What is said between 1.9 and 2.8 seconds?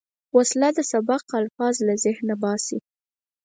ذهنه باسي